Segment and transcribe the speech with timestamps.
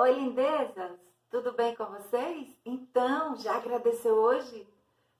[0.00, 0.96] Oi, lindezas!
[1.28, 2.56] Tudo bem com vocês?
[2.64, 4.64] Então, já agradeceu hoje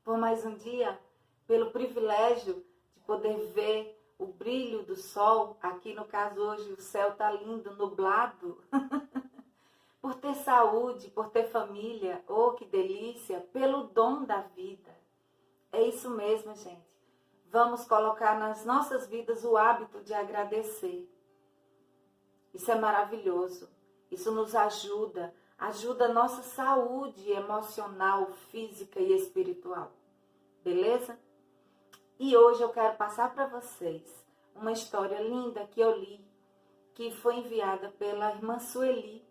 [0.05, 0.97] por mais um dia,
[1.49, 5.57] pelo privilégio de poder ver o brilho do sol.
[5.61, 8.63] Aqui no caso hoje o céu tá lindo, nublado.
[10.01, 14.97] por ter saúde, por ter família, oh que delícia, pelo dom da vida.
[15.73, 16.87] É isso mesmo, gente.
[17.51, 21.13] Vamos colocar nas nossas vidas o hábito de agradecer.
[22.55, 23.77] Isso é maravilhoso.
[24.11, 29.93] Isso nos ajuda, ajuda a nossa saúde emocional, física e espiritual.
[30.65, 31.19] Beleza?
[32.19, 34.03] E hoje eu quero passar para vocês
[34.55, 36.25] uma história linda que eu li,
[36.95, 39.25] que foi enviada pela irmã Sueli,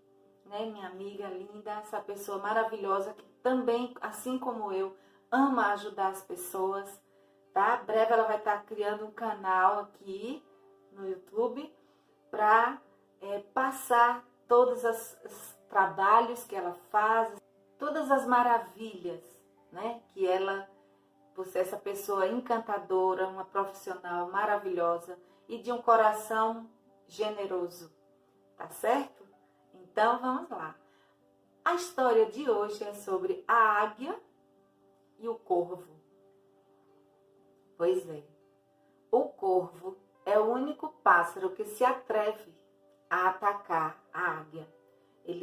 [0.45, 4.95] né, minha amiga linda, essa pessoa maravilhosa que também, assim como eu,
[5.29, 7.01] ama ajudar as pessoas,
[7.53, 7.77] tá?
[7.77, 10.41] Breve ela vai estar criando um canal aqui
[10.93, 11.73] no YouTube
[12.31, 12.81] para
[13.21, 17.33] é, passar todos os, os trabalhos que ela faz,
[17.77, 19.21] todas as maravilhas,
[19.71, 20.01] né?
[20.13, 20.67] Que ela,
[21.35, 25.17] por ser essa pessoa encantadora, uma profissional maravilhosa
[25.47, 26.69] e de um coração
[27.07, 27.91] generoso,
[28.57, 29.25] tá certo?
[29.73, 30.75] Então vamos lá.
[31.63, 34.17] A história de hoje é sobre a águia
[35.19, 35.97] e o corvo.
[37.77, 38.23] Pois é,
[39.11, 42.53] o corvo é o único pássaro que se atreve
[43.09, 44.01] a atacar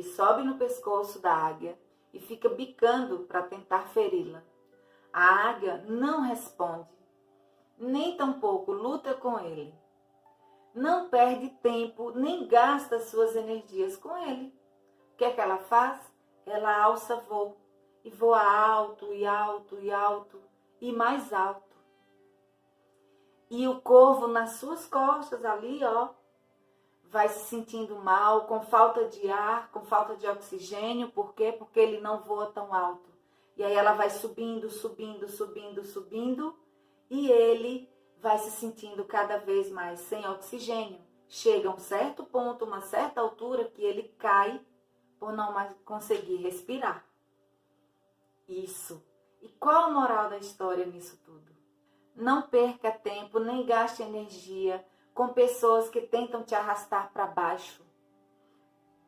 [0.04, 1.78] sobe no pescoço da águia
[2.12, 4.42] e fica bicando para tentar feri-la.
[5.12, 6.88] A águia não responde,
[7.78, 9.74] nem tampouco luta com ele.
[10.74, 14.52] Não perde tempo nem gasta suas energias com ele.
[15.12, 16.00] O que é que ela faz?
[16.44, 17.56] Ela alça voo
[18.04, 20.40] e voa alto e alto e alto
[20.80, 21.74] e mais alto.
[23.48, 26.08] E o corvo nas suas costas ali, ó,
[27.10, 31.52] vai se sentindo mal, com falta de ar, com falta de oxigênio, por quê?
[31.52, 33.10] Porque ele não voa tão alto.
[33.56, 36.58] E aí ela vai subindo, subindo, subindo, subindo,
[37.08, 41.00] e ele vai se sentindo cada vez mais sem oxigênio.
[41.28, 44.60] Chega a um certo ponto, uma certa altura, que ele cai
[45.18, 47.06] por não mais conseguir respirar.
[48.48, 49.02] Isso.
[49.40, 51.54] E qual a moral da história nisso tudo?
[52.16, 54.84] Não perca tempo, nem gaste energia
[55.14, 57.86] com pessoas que tentam te arrastar para baixo,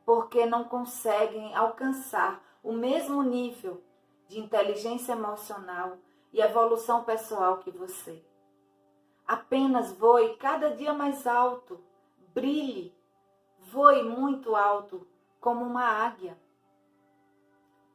[0.04, 3.82] porque não conseguem alcançar o mesmo nível
[4.28, 5.98] de inteligência emocional
[6.32, 8.24] e evolução pessoal que você.
[9.26, 11.84] Apenas voe cada dia mais alto,
[12.32, 12.94] brilhe,
[13.58, 15.04] voe muito alto
[15.40, 16.38] como uma águia.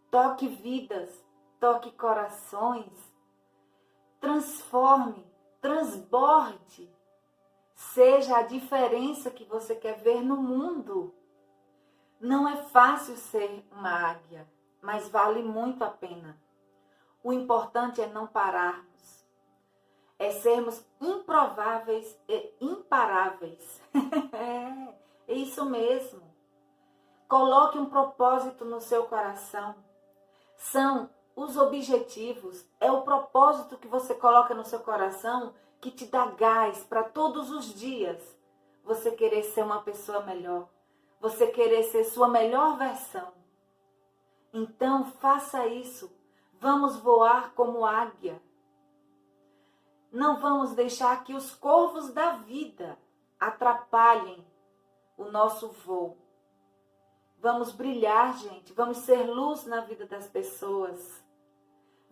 [0.09, 1.25] Toque vidas,
[1.61, 2.91] toque corações,
[4.19, 5.25] transforme,
[5.61, 6.93] transborde
[7.81, 11.13] seja a diferença que você quer ver no mundo.
[12.19, 14.47] Não é fácil ser uma águia,
[14.81, 16.39] mas vale muito a pena.
[17.23, 19.25] O importante é não pararmos,
[20.19, 23.81] é sermos improváveis e imparáveis.
[24.31, 26.21] é, isso mesmo.
[27.27, 29.75] Coloque um propósito no seu coração.
[30.55, 36.27] São os objetivos, é o propósito que você coloca no seu coração que te dá
[36.27, 38.21] gás para todos os dias
[38.83, 40.69] você querer ser uma pessoa melhor,
[41.19, 43.33] você querer ser sua melhor versão.
[44.53, 46.11] Então faça isso.
[46.59, 48.41] Vamos voar como águia.
[50.11, 52.97] Não vamos deixar que os corvos da vida
[53.39, 54.45] atrapalhem
[55.17, 56.17] o nosso voo.
[57.39, 58.73] Vamos brilhar, gente.
[58.73, 61.23] Vamos ser luz na vida das pessoas.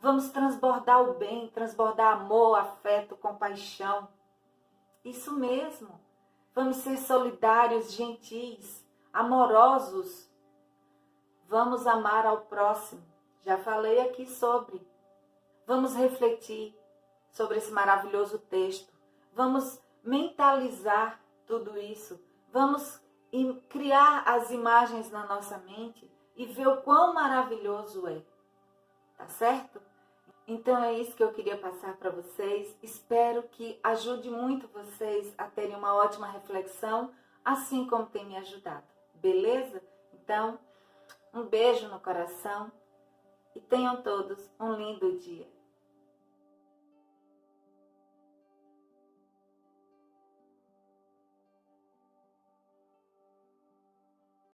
[0.02, 4.08] Vamos transbordar o bem, transbordar amor, afeto, compaixão.
[5.04, 6.00] Isso mesmo.
[6.56, 10.30] Vamos ser solidários, gentis, amorosos.
[11.48, 13.04] Vamos amar ao próximo.
[13.42, 14.82] Já falei aqui sobre.
[15.68, 16.74] Vamos refletir
[17.31, 18.94] sobre esse maravilhoso texto.
[19.34, 22.20] Vamos mentalizar tudo isso.
[22.52, 23.02] Vamos
[23.68, 28.22] criar as imagens na nossa mente e ver o quão maravilhoso é.
[29.19, 29.81] Tá certo?
[30.48, 32.74] Então é isso que eu queria passar para vocês.
[32.81, 37.12] Espero que ajude muito vocês a terem uma ótima reflexão,
[37.44, 38.86] assim como tem me ajudado.
[39.16, 39.83] Beleza?
[40.13, 40.57] Então,
[41.33, 42.71] um beijo no coração
[43.54, 45.48] e tenham todos um lindo dia.